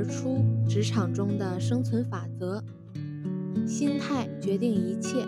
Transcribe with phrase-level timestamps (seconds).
[0.00, 2.64] 而出职场中的生存法则：
[3.66, 5.26] 心态决定一切。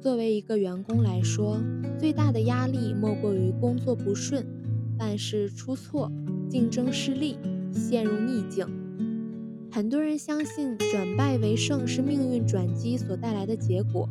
[0.00, 1.60] 作为一个员工来说，
[1.96, 4.44] 最大的压力莫过于工作不顺、
[4.98, 6.10] 办事出错、
[6.50, 7.38] 竞争失利、
[7.72, 8.66] 陷入逆境。
[9.70, 14.08] 很多人相信转败为胜是命运转机所带来的结果，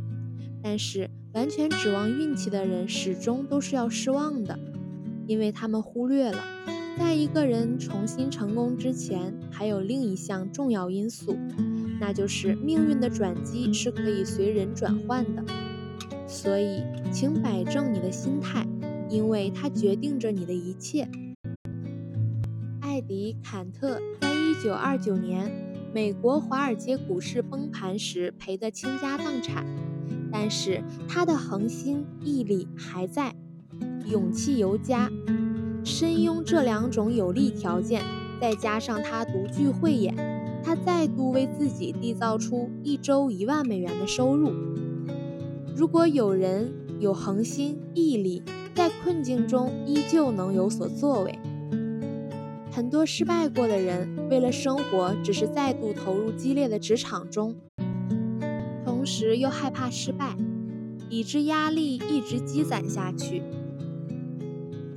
[0.64, 4.58] 但是完全指望运气的人始终都是要失望的，
[5.28, 6.42] 因为他们忽略了，
[6.98, 11.38] 在一个人重新成功之前，还有另一项重要因素，
[12.00, 15.44] 那就是命运的转机是可以随人转换的。
[16.28, 18.68] 所以，请摆正你的心态，
[19.10, 21.08] 因为它决定着你的一切。
[22.82, 25.52] 艾迪·坎特在一九二九年
[25.94, 29.66] 美国华尔街股市崩盘时赔得倾家荡产，
[30.32, 33.36] 但是他的恒心毅力还在，
[34.06, 35.10] 勇气尤佳。
[35.88, 38.04] 深拥这两种有利条件，
[38.42, 40.14] 再加上他独具慧眼，
[40.62, 44.52] 他再度为自己缔造出一周一万美元的收入。
[45.74, 48.44] 如果有人有恒心毅力，
[48.76, 51.40] 在困境中依旧能有所作为，
[52.70, 57.56] 很多失败过的人为了生活，只是再度投入激烈的职场中，
[58.84, 60.36] 同时又害怕失败，
[61.10, 63.42] 以致压力一直积攒下去。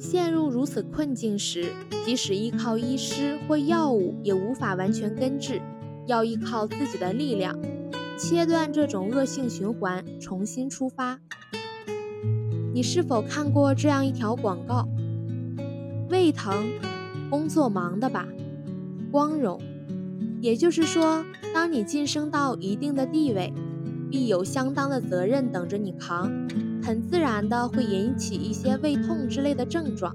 [0.01, 1.67] 陷入如此困境时，
[2.07, 5.61] 即使依靠医师或药物，也无法完全根治，
[6.07, 7.55] 要依靠自己的力量。
[8.17, 11.21] 切断这种恶性循环，重新出发。
[12.73, 14.89] 你是否看过这样一条广告？
[16.09, 16.67] 胃疼，
[17.29, 18.27] 工作忙的吧？
[19.13, 19.61] 光荣，
[20.41, 23.53] 也就是说，当你晋升到一定的地位，
[24.11, 26.31] 必有相当的责任等着你扛，
[26.83, 30.15] 很自然的会引起一些胃痛之类的症状。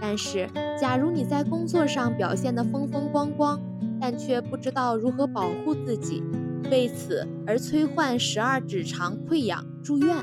[0.00, 0.48] 但是，
[0.80, 3.60] 假如你在工作上表现得风风光光，
[4.00, 6.22] 但却不知道如何保护自己。
[6.70, 10.16] 为此而催患十二指肠溃疡住院，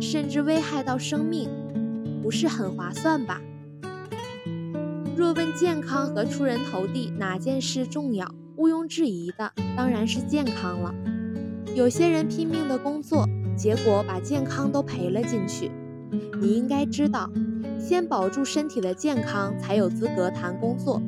[0.00, 1.48] 甚至危害到生命，
[2.22, 3.40] 不是很划算吧？
[5.16, 10.94] 若问健康和出人头地哪件事重要，毋庸置疑的当然是健康了。
[11.74, 15.70] 有些人拼命的工作，结果把健康都赔了进去。
[16.40, 17.30] 你应该知道，
[17.78, 21.00] 先保住身体的健康，才有资格谈工作。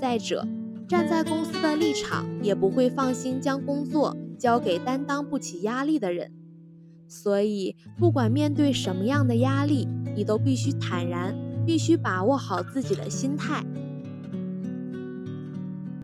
[0.00, 0.46] 再者，
[0.88, 6.32] 站在公司的立场，也不会放心将工作交给担当不起压力的人。
[7.08, 11.34] 所以，不管面对什么样的压力，你都必须坦然，
[11.66, 13.64] 必须把握好自己的心态。